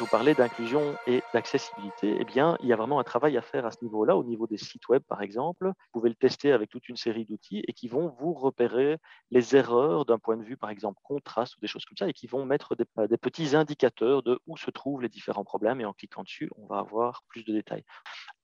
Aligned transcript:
je 0.00 0.04
vous 0.04 0.08
parlais 0.08 0.34
d'inclusion 0.34 0.98
et 1.04 1.26
d'accessibilité, 1.34 2.16
eh 2.18 2.24
bien, 2.24 2.56
il 2.60 2.68
y 2.68 2.72
a 2.72 2.76
vraiment 2.76 3.00
un 3.00 3.04
travail 3.04 3.36
à 3.36 3.42
faire 3.42 3.66
à 3.66 3.70
ce 3.70 3.76
niveau-là, 3.82 4.16
au 4.16 4.24
niveau 4.24 4.46
des 4.46 4.56
sites 4.56 4.88
web, 4.88 5.02
par 5.06 5.20
exemple. 5.20 5.66
Vous 5.66 6.00
pouvez 6.00 6.08
le 6.08 6.14
tester 6.14 6.52
avec 6.52 6.70
toute 6.70 6.88
une 6.88 6.96
série 6.96 7.26
d'outils 7.26 7.62
et 7.68 7.74
qui 7.74 7.86
vont 7.86 8.08
vous 8.18 8.32
repérer 8.32 8.96
les 9.30 9.56
erreurs 9.56 10.06
d'un 10.06 10.18
point 10.18 10.38
de 10.38 10.42
vue, 10.42 10.56
par 10.56 10.70
exemple, 10.70 10.98
contraste 11.02 11.54
ou 11.58 11.60
des 11.60 11.66
choses 11.66 11.84
comme 11.84 11.98
ça, 11.98 12.08
et 12.08 12.14
qui 12.14 12.26
vont 12.26 12.46
mettre 12.46 12.76
des, 12.76 12.86
des 13.10 13.18
petits 13.18 13.54
indicateurs 13.54 14.22
de 14.22 14.40
où 14.46 14.56
se 14.56 14.70
trouvent 14.70 15.02
les 15.02 15.10
différents 15.10 15.44
problèmes. 15.44 15.82
Et 15.82 15.84
en 15.84 15.92
cliquant 15.92 16.22
dessus, 16.22 16.48
on 16.56 16.64
va 16.64 16.78
avoir 16.78 17.22
plus 17.28 17.44
de 17.44 17.52
détails. 17.52 17.84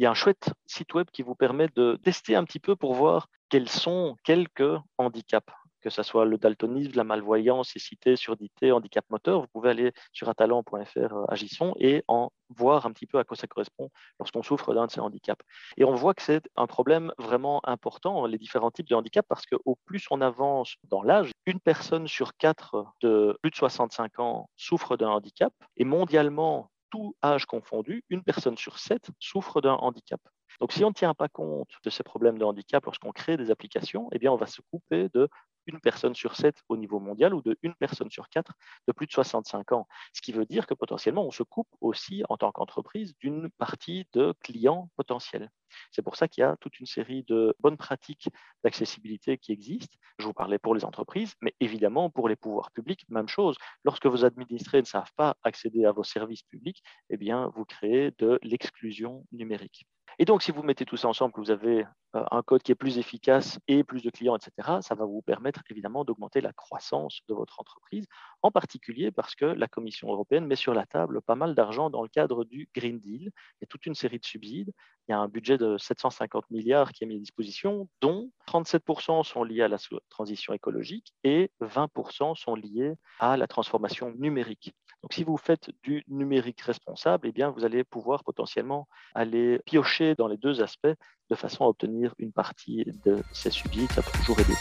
Il 0.00 0.02
y 0.02 0.06
a 0.06 0.10
un 0.10 0.14
chouette 0.14 0.50
site 0.66 0.92
web 0.94 1.06
qui 1.12 1.22
vous 1.22 1.36
permet 1.36 1.68
de 1.76 2.00
tester 2.02 2.34
un 2.34 2.42
petit 2.42 2.58
peu 2.58 2.74
pour 2.74 2.94
voir 2.94 3.28
quels 3.48 3.68
sont 3.68 4.16
quelques 4.24 4.76
handicaps 4.98 5.54
que 5.84 5.90
ce 5.90 6.02
soit 6.02 6.24
le 6.24 6.38
daltonisme, 6.38 6.92
la 6.96 7.04
malvoyance, 7.04 7.68
cécité, 7.68 8.16
surdité, 8.16 8.72
handicap 8.72 9.04
moteur, 9.10 9.42
vous 9.42 9.46
pouvez 9.52 9.68
aller 9.68 9.92
sur 10.14 10.30
atalent.fr 10.30 10.96
euh, 10.96 11.24
agisson 11.28 11.74
et 11.78 12.02
en 12.08 12.30
voir 12.48 12.86
un 12.86 12.92
petit 12.92 13.06
peu 13.06 13.18
à 13.18 13.24
quoi 13.24 13.36
ça 13.36 13.46
correspond 13.46 13.90
lorsqu'on 14.18 14.42
souffre 14.42 14.72
d'un 14.72 14.86
de 14.86 14.90
ces 14.90 15.00
handicaps. 15.00 15.44
Et 15.76 15.84
on 15.84 15.94
voit 15.94 16.14
que 16.14 16.22
c'est 16.22 16.48
un 16.56 16.66
problème 16.66 17.12
vraiment 17.18 17.60
important, 17.64 18.24
les 18.24 18.38
différents 18.38 18.70
types 18.70 18.88
de 18.88 18.94
handicaps, 18.94 19.28
parce 19.28 19.44
qu'au 19.44 19.76
plus 19.84 20.06
on 20.10 20.22
avance 20.22 20.76
dans 20.84 21.02
l'âge, 21.02 21.32
une 21.44 21.60
personne 21.60 22.08
sur 22.08 22.34
quatre 22.36 22.86
de 23.02 23.36
plus 23.42 23.50
de 23.50 23.56
65 23.56 24.18
ans 24.20 24.48
souffre 24.56 24.96
d'un 24.96 25.10
handicap, 25.10 25.52
et 25.76 25.84
mondialement, 25.84 26.70
tout 26.88 27.14
âge 27.22 27.44
confondu, 27.44 28.04
une 28.08 28.22
personne 28.22 28.56
sur 28.56 28.78
sept 28.78 29.10
souffre 29.18 29.60
d'un 29.60 29.74
handicap. 29.74 30.20
Donc, 30.60 30.72
si 30.72 30.84
on 30.84 30.88
ne 30.88 30.94
tient 30.94 31.14
pas 31.14 31.28
compte 31.28 31.70
de 31.84 31.90
ces 31.90 32.02
problèmes 32.02 32.38
de 32.38 32.44
handicap 32.44 32.84
lorsqu'on 32.84 33.12
crée 33.12 33.36
des 33.36 33.50
applications, 33.50 34.08
eh 34.12 34.18
bien, 34.18 34.32
on 34.32 34.36
va 34.36 34.46
se 34.46 34.60
couper 34.70 35.08
de 35.14 35.28
une 35.66 35.80
personne 35.80 36.14
sur 36.14 36.36
sept 36.36 36.62
au 36.68 36.76
niveau 36.76 37.00
mondial 37.00 37.34
ou 37.34 37.42
de 37.42 37.56
une 37.62 37.74
personne 37.74 38.10
sur 38.10 38.28
quatre 38.28 38.52
de 38.86 38.92
plus 38.92 39.06
de 39.06 39.12
65 39.12 39.72
ans. 39.72 39.86
Ce 40.12 40.20
qui 40.20 40.32
veut 40.32 40.46
dire 40.46 40.66
que 40.66 40.74
potentiellement, 40.74 41.26
on 41.26 41.30
se 41.30 41.42
coupe 41.42 41.68
aussi 41.80 42.22
en 42.28 42.36
tant 42.36 42.52
qu'entreprise 42.52 43.14
d'une 43.18 43.50
partie 43.50 44.06
de 44.12 44.34
clients 44.42 44.90
potentiels. 44.96 45.50
C'est 45.90 46.02
pour 46.02 46.16
ça 46.16 46.28
qu'il 46.28 46.42
y 46.42 46.44
a 46.44 46.56
toute 46.60 46.78
une 46.78 46.86
série 46.86 47.24
de 47.24 47.54
bonnes 47.58 47.76
pratiques 47.76 48.28
d'accessibilité 48.62 49.38
qui 49.38 49.52
existent. 49.52 49.96
Je 50.18 50.26
vous 50.26 50.32
parlais 50.32 50.58
pour 50.58 50.74
les 50.74 50.84
entreprises, 50.84 51.34
mais 51.40 51.54
évidemment 51.60 52.10
pour 52.10 52.28
les 52.28 52.36
pouvoirs 52.36 52.70
publics, 52.70 53.04
même 53.08 53.28
chose. 53.28 53.56
Lorsque 53.84 54.06
vos 54.06 54.24
administrés 54.24 54.80
ne 54.80 54.86
savent 54.86 55.12
pas 55.16 55.36
accéder 55.42 55.84
à 55.84 55.92
vos 55.92 56.04
services 56.04 56.42
publics, 56.42 56.82
eh 57.10 57.16
bien, 57.16 57.50
vous 57.56 57.64
créez 57.64 58.12
de 58.18 58.38
l'exclusion 58.42 59.26
numérique. 59.32 59.86
Et 60.18 60.24
donc, 60.24 60.42
si 60.42 60.50
vous 60.50 60.62
mettez 60.62 60.84
tout 60.84 60.96
ça 60.96 61.08
ensemble, 61.08 61.34
vous 61.36 61.50
avez 61.50 61.84
un 62.30 62.42
code 62.42 62.62
qui 62.62 62.72
est 62.72 62.76
plus 62.76 62.98
efficace 62.98 63.58
et 63.68 63.84
plus 63.84 64.02
de 64.02 64.10
clients, 64.10 64.36
etc., 64.36 64.78
ça 64.80 64.94
va 64.94 65.04
vous 65.04 65.22
permettre 65.22 65.62
évidemment 65.70 66.04
d'augmenter 66.04 66.40
la 66.40 66.52
croissance 66.52 67.20
de 67.28 67.34
votre 67.34 67.60
entreprise, 67.60 68.06
en 68.42 68.50
particulier 68.50 69.10
parce 69.10 69.34
que 69.34 69.44
la 69.44 69.68
Commission 69.68 70.10
européenne 70.10 70.46
met 70.46 70.56
sur 70.56 70.74
la 70.74 70.86
table 70.86 71.20
pas 71.22 71.34
mal 71.34 71.54
d'argent 71.54 71.90
dans 71.90 72.02
le 72.02 72.08
cadre 72.08 72.44
du 72.44 72.68
Green 72.74 72.98
Deal. 72.98 73.22
Il 73.22 73.62
y 73.62 73.64
a 73.64 73.66
toute 73.66 73.86
une 73.86 73.94
série 73.94 74.18
de 74.18 74.24
subsides. 74.24 74.72
Il 75.08 75.12
y 75.12 75.14
a 75.14 75.18
un 75.18 75.28
budget 75.28 75.58
de 75.58 75.76
750 75.76 76.50
milliards 76.50 76.92
qui 76.92 77.04
est 77.04 77.06
mis 77.06 77.16
à 77.16 77.18
disposition, 77.18 77.88
dont 78.00 78.30
37% 78.48 79.22
sont 79.24 79.44
liés 79.44 79.62
à 79.62 79.68
la 79.68 79.76
transition 80.08 80.54
écologique 80.54 81.12
et 81.24 81.50
20% 81.60 82.36
sont 82.36 82.54
liés 82.54 82.94
à 83.20 83.36
la 83.36 83.46
transformation 83.46 84.10
numérique. 84.12 84.74
Donc, 85.02 85.12
si 85.12 85.22
vous 85.22 85.36
faites 85.36 85.70
du 85.82 86.02
numérique 86.08 86.62
responsable, 86.62 87.28
eh 87.28 87.32
bien, 87.32 87.50
vous 87.50 87.66
allez 87.66 87.84
pouvoir 87.84 88.24
potentiellement 88.24 88.88
aller 89.14 89.60
piocher 89.66 90.14
dans 90.14 90.28
les 90.28 90.38
deux 90.38 90.62
aspects 90.62 90.94
de 91.30 91.34
façon 91.34 91.64
à 91.64 91.68
obtenir 91.68 92.14
une 92.18 92.32
partie 92.32 92.84
de 93.04 93.22
ces 93.32 93.50
subsides. 93.50 93.90
Ça 93.92 94.02
peut 94.02 94.18
toujours 94.18 94.38
aider. 94.40 94.54